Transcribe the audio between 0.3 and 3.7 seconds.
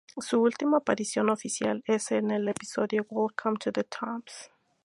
última aparición oficial es en el episodio Welcome